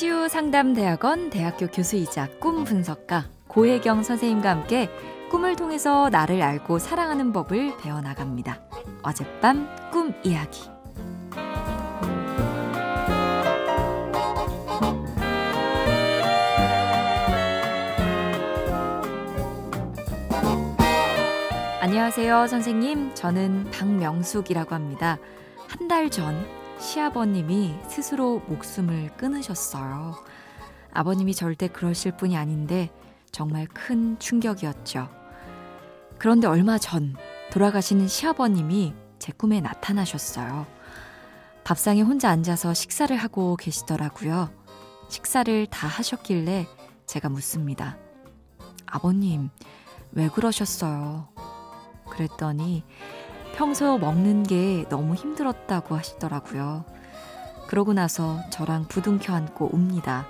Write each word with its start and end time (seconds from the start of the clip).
치유 0.00 0.30
상담대학원 0.30 1.28
대학교 1.28 1.66
교수이자 1.66 2.30
꿈 2.40 2.64
분석가 2.64 3.26
고혜경 3.48 4.02
선생님과 4.02 4.48
함께 4.48 4.88
꿈을 5.30 5.56
통해서 5.56 6.08
나를 6.08 6.40
알고 6.40 6.78
사랑하는 6.78 7.34
법을 7.34 7.76
배워나갑니다. 7.76 8.62
어젯밤 9.02 9.68
꿈 9.92 10.14
이야기. 10.24 10.70
안녕하세요, 21.82 22.46
선생님. 22.46 23.14
저는 23.14 23.70
박명숙이라고 23.70 24.74
합니다. 24.74 25.18
한 25.68 25.88
달 25.88 26.08
전 26.08 26.46
시아버님이 26.80 27.74
스스로 27.88 28.40
목숨을 28.48 29.14
끊으셨어요. 29.16 30.14
아버님이 30.92 31.34
절대 31.34 31.68
그러실 31.68 32.16
분이 32.16 32.36
아닌데 32.36 32.90
정말 33.30 33.66
큰 33.66 34.18
충격이었죠. 34.18 35.08
그런데 36.18 36.46
얼마 36.46 36.78
전 36.78 37.14
돌아가시는 37.52 38.08
시아버님이 38.08 38.94
제 39.18 39.30
꿈에 39.32 39.60
나타나셨어요. 39.60 40.66
밥상에 41.64 42.00
혼자 42.00 42.30
앉아서 42.30 42.72
식사를 42.72 43.14
하고 43.14 43.56
계시더라고요. 43.56 44.50
식사를 45.08 45.66
다 45.66 45.86
하셨길래 45.86 46.66
제가 47.06 47.28
묻습니다. 47.28 47.98
아버님, 48.86 49.50
왜 50.12 50.28
그러셨어요? 50.28 51.28
그랬더니 52.08 52.84
평소 53.60 53.98
먹는 53.98 54.44
게 54.44 54.86
너무 54.88 55.14
힘들었다고 55.14 55.94
하시더라고요. 55.94 56.86
그러고 57.66 57.92
나서 57.92 58.40
저랑 58.48 58.86
부둥켜 58.88 59.34
안고 59.34 59.68
웁니다. 59.74 60.26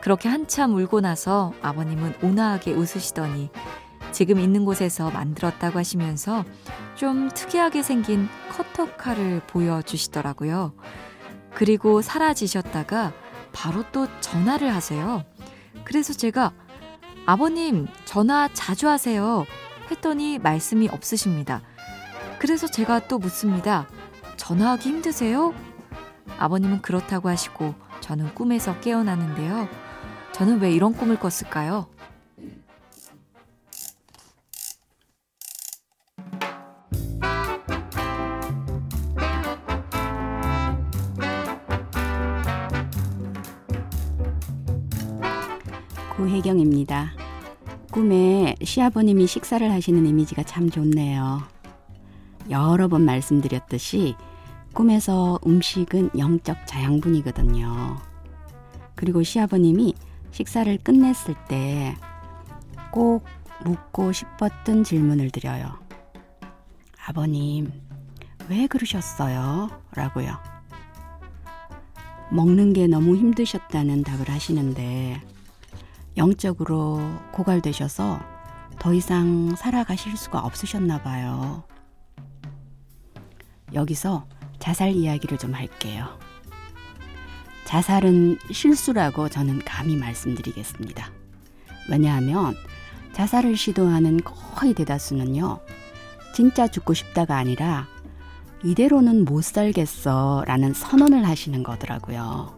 그렇게 0.00 0.28
한참 0.28 0.76
울고 0.76 1.00
나서 1.00 1.52
아버님은 1.60 2.14
온화하게 2.22 2.74
웃으시더니 2.74 3.50
지금 4.12 4.38
있는 4.38 4.64
곳에서 4.64 5.10
만들었다고 5.10 5.76
하시면서 5.76 6.44
좀 6.94 7.28
특이하게 7.30 7.82
생긴 7.82 8.28
커터칼을 8.52 9.40
보여주시더라고요. 9.48 10.72
그리고 11.52 12.00
사라지셨다가 12.00 13.12
바로 13.52 13.82
또 13.90 14.06
전화를 14.20 14.72
하세요. 14.72 15.24
그래서 15.82 16.12
제가 16.12 16.52
아버님 17.26 17.88
전화 18.04 18.48
자주 18.52 18.86
하세요. 18.86 19.44
했더니 19.90 20.38
말씀이 20.38 20.88
없으십니다. 20.88 21.62
그래서 22.38 22.66
제가 22.66 23.08
또 23.08 23.18
묻습니다. 23.18 23.88
전화하기 24.36 24.88
힘드세요? 24.88 25.54
아버님은 26.38 26.82
그렇다고 26.82 27.28
하시고 27.28 27.74
저는 28.00 28.34
꿈에서 28.34 28.78
깨어나는데요. 28.80 29.68
저는 30.32 30.60
왜 30.60 30.70
이런 30.70 30.92
꿈을 30.94 31.18
꿨을까요? 31.18 31.86
고혜경입니다. 46.16 47.12
꿈에 47.90 48.54
시아버님이 48.62 49.26
식사를 49.26 49.70
하시는 49.70 50.06
이미지가 50.06 50.42
참 50.44 50.70
좋네요. 50.70 51.55
여러 52.50 52.88
번 52.88 53.04
말씀드렸듯이 53.04 54.16
꿈에서 54.72 55.38
음식은 55.46 56.10
영적 56.18 56.66
자양분이거든요. 56.66 57.96
그리고 58.94 59.22
시아버님이 59.22 59.94
식사를 60.32 60.76
끝냈을 60.78 61.34
때 61.48 61.96
꼭 62.96 63.26
묻고 63.62 64.12
싶었던 64.12 64.82
질문을 64.82 65.30
드려요. 65.30 65.78
아버님, 67.06 67.70
왜 68.48 68.66
그러셨어요? 68.66 69.68
라고요. 69.92 70.38
먹는 72.30 72.72
게 72.72 72.86
너무 72.86 73.16
힘드셨다는 73.16 74.02
답을 74.02 74.30
하시는데 74.30 75.20
영적으로 76.16 76.98
고갈되셔서 77.32 78.18
더 78.78 78.94
이상 78.94 79.54
살아가실 79.56 80.16
수가 80.16 80.40
없으셨나 80.40 81.02
봐요. 81.02 81.64
여기서 83.76 84.26
자살 84.58 84.90
이야기를 84.90 85.38
좀 85.38 85.54
할게요. 85.54 86.06
자살은 87.64 88.38
실수라고 88.50 89.28
저는 89.28 89.60
감히 89.64 89.96
말씀드리겠습니다. 89.96 91.10
왜냐하면 91.88 92.54
자살을 93.12 93.56
시도하는 93.56 94.20
거의 94.24 94.74
대다수는요, 94.74 95.60
진짜 96.34 96.66
죽고 96.66 96.94
싶다가 96.94 97.36
아니라 97.36 97.86
이대로는 98.64 99.24
못 99.24 99.44
살겠어 99.44 100.44
라는 100.46 100.72
선언을 100.72 101.26
하시는 101.26 101.62
거더라고요. 101.62 102.54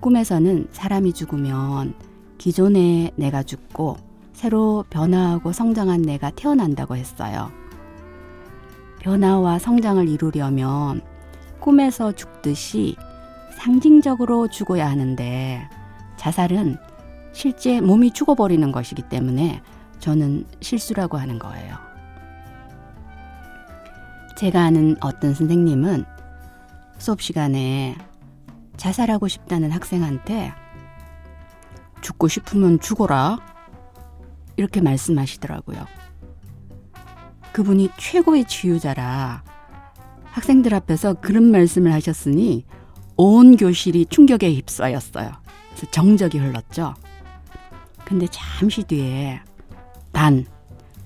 꿈에서는 0.00 0.68
사람이 0.72 1.12
죽으면 1.12 1.94
기존의 2.38 3.12
내가 3.16 3.42
죽고 3.42 3.96
새로 4.32 4.84
변화하고 4.90 5.52
성장한 5.52 6.02
내가 6.02 6.30
태어난다고 6.30 6.96
했어요. 6.96 7.50
변화와 9.00 9.58
성장을 9.58 10.08
이루려면 10.08 11.00
꿈에서 11.60 12.12
죽듯이 12.12 12.96
상징적으로 13.56 14.48
죽어야 14.48 14.88
하는데 14.88 15.68
자살은 16.16 16.76
실제 17.32 17.80
몸이 17.80 18.12
죽어버리는 18.12 18.70
것이기 18.72 19.02
때문에 19.02 19.62
저는 19.98 20.44
실수라고 20.60 21.16
하는 21.16 21.38
거예요. 21.38 21.76
제가 24.36 24.62
아는 24.62 24.96
어떤 25.00 25.34
선생님은 25.34 26.04
수업 26.98 27.20
시간에 27.20 27.96
자살하고 28.76 29.26
싶다는 29.26 29.72
학생한테 29.72 30.52
죽고 32.00 32.28
싶으면 32.28 32.78
죽어라. 32.78 33.38
이렇게 34.56 34.80
말씀하시더라고요. 34.80 35.86
그분이 37.52 37.90
최고의 37.96 38.44
치유자라 38.46 39.42
학생들 40.24 40.74
앞에서 40.74 41.14
그런 41.14 41.50
말씀을 41.50 41.92
하셨으니 41.92 42.64
온 43.16 43.56
교실이 43.56 44.06
충격에 44.06 44.52
휩싸였어요. 44.54 45.32
그래서 45.70 45.90
정적이 45.90 46.38
흘렀죠. 46.38 46.94
근데 48.04 48.26
잠시 48.30 48.84
뒤에 48.84 49.40
단 50.12 50.46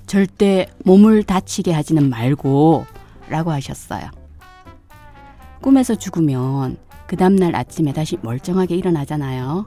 절대 0.07 0.67
몸을 0.85 1.23
다치게 1.23 1.73
하지는 1.73 2.11
말고 2.11 2.85
라고 3.29 3.51
하셨어요. 3.51 4.11
꿈에서 5.63 5.95
죽으면 5.95 6.77
그 7.07 7.17
다음날 7.17 7.57
아침에 7.57 7.93
다시 7.93 8.19
멀쩡하게 8.23 8.77
일어나잖아요. 8.77 9.67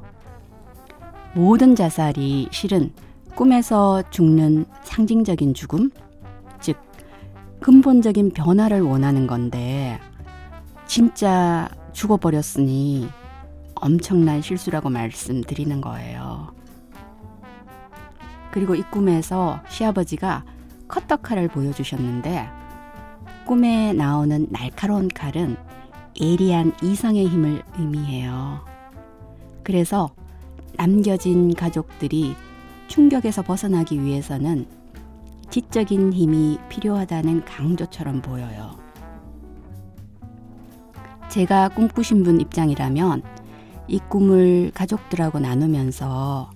모든 1.33 1.75
자살이 1.75 2.47
실은 2.51 2.93
꿈에서 3.35 4.03
죽는 4.11 4.65
상징적인 4.83 5.53
죽음, 5.53 5.91
즉, 6.59 6.77
근본적인 7.61 8.31
변화를 8.31 8.81
원하는 8.81 9.27
건데, 9.27 9.99
진짜 10.85 11.69
죽어버렸으니 11.93 13.09
엄청난 13.75 14.41
실수라고 14.41 14.89
말씀드리는 14.89 15.81
거예요. 15.81 16.53
그리고 18.51 18.75
이 18.75 18.81
꿈에서 18.83 19.59
시아버지가 19.69 20.45
커터칼을 20.87 21.47
보여주셨는데, 21.47 22.47
꿈에 23.45 23.93
나오는 23.93 24.47
날카로운 24.49 25.07
칼은 25.07 25.57
예리한 26.19 26.73
이성의 26.81 27.27
힘을 27.27 27.63
의미해요. 27.77 28.61
그래서 29.63 30.09
남겨진 30.77 31.53
가족들이 31.53 32.35
충격에서 32.87 33.41
벗어나기 33.41 34.01
위해서는 34.01 34.65
지적인 35.55 36.11
힘이 36.11 36.59
필요하다는 36.67 37.45
강조처럼 37.45 38.21
보여요. 38.21 38.77
제가 41.29 41.69
꿈꾸신 41.69 42.23
분 42.23 42.41
입장이라면 42.41 43.23
이 43.87 43.99
꿈을 44.09 44.71
가족들하고 44.73 45.39
나누면서 45.39 46.51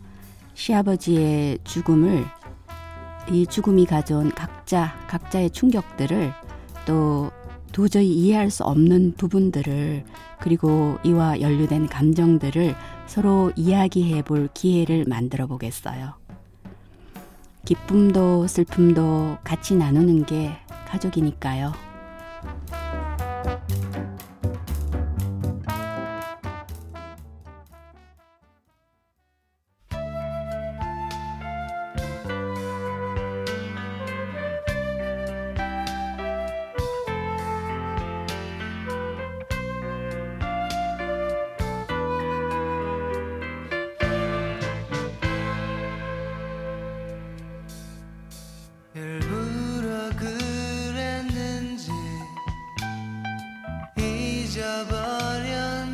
시아버지의 0.54 1.60
죽음을 1.64 2.26
이 3.32 3.48
죽음이 3.48 3.86
가져온 3.86 4.32
각자 4.32 4.94
각자의 5.08 5.52
충격들을 5.52 6.34
또 6.86 7.32
도저히 7.72 8.12
이해할 8.12 8.50
수 8.52 8.66
없는 8.66 9.14
부분들을 9.16 10.04
그리고 10.42 10.98
이와 11.06 11.40
연루된 11.40 11.88
감정들을 11.88 12.76
서로 13.08 13.54
이야기해 13.56 14.24
볼 14.24 14.50
기회를 14.54 15.06
만들어 15.08 15.48
보겠어요. 15.48 16.16
기쁨도 17.66 18.48
슬픔도 18.48 19.38
같이 19.44 19.76
나누는 19.76 20.26
게 20.26 20.52
가족이니까요. 20.88 21.89
일부러 48.96 50.10
그랬는지 50.16 51.92
잊어버렸는지 54.50 55.92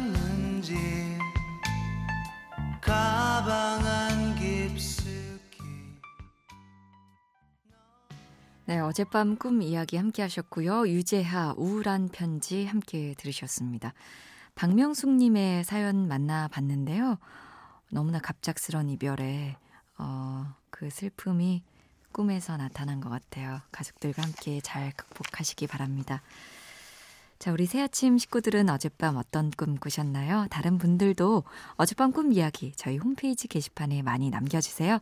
가방 2.79 3.85
안 3.85 4.35
깊숙이 4.35 5.61
네, 8.65 8.79
어젯밤 8.79 9.35
꿈 9.35 9.61
이야기 9.61 9.97
함께 9.97 10.21
하셨고요. 10.21 10.87
유재하 10.87 11.53
우울한 11.57 12.07
편지 12.07 12.65
함께 12.65 13.13
들으셨습니다. 13.17 13.93
박명숙 14.55 15.09
님의 15.09 15.65
사연 15.65 16.07
만나 16.07 16.47
봤는데요. 16.47 17.17
너무나 17.91 18.19
갑작스런 18.19 18.89
이별에 18.89 19.57
어, 19.97 20.45
그 20.69 20.89
슬픔이 20.89 21.61
꿈에서 22.15 22.55
나타난 22.55 23.01
것 23.01 23.09
같아요. 23.09 23.59
가족들과 23.73 24.23
함께 24.23 24.61
잘 24.61 24.93
극복하시기 24.95 25.67
바랍니다. 25.67 26.21
자, 27.39 27.51
우리 27.51 27.65
새아침 27.65 28.17
식구들은 28.17 28.69
어젯밤 28.69 29.17
어떤 29.17 29.51
꿈 29.51 29.75
꾸셨나요? 29.75 30.47
다른 30.49 30.77
분들도 30.77 31.43
어젯밤 31.75 32.13
꿈 32.13 32.31
이야기 32.31 32.71
저희 32.77 32.95
홈페이지 32.95 33.49
게시판에 33.49 34.01
많이 34.01 34.29
남겨주세요. 34.29 34.99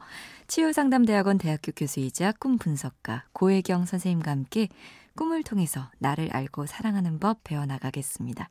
치유상담대학원 0.48 1.38
대학교 1.38 1.71
교수이자 1.71 2.31
꿈 2.39 2.57
분석가 2.57 3.25
고혜경 3.33 3.86
선생님과 3.86 4.31
함께 4.31 4.69
꿈을 5.15 5.44
통해서 5.44 5.92
나를 6.00 6.36
알고 6.36 6.65
사랑하는 6.65 7.19
법 7.19 7.44
배워나가겠습니다. 7.44 8.50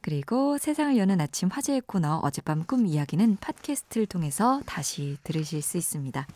그리고 0.00 0.56
세상을 0.56 0.96
여는 0.96 1.20
아침 1.20 1.50
화제의 1.50 1.82
코너 1.84 2.20
어젯밤 2.22 2.64
꿈 2.64 2.86
이야기는 2.86 3.36
팟캐스트를 3.36 4.06
통해서 4.06 4.62
다시 4.64 5.18
들으실 5.24 5.60
수 5.60 5.76
있습니다. 5.76 6.26